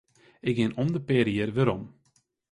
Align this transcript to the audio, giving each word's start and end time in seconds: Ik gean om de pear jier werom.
Ik 0.49 0.55
gean 0.55 0.75
om 0.81 0.89
de 0.93 1.01
pear 1.07 1.27
jier 1.33 1.51
werom. 1.57 1.83